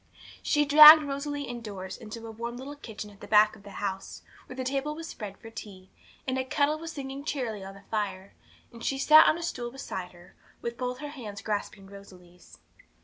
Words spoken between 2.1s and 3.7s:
a warm little kitchen at the back of the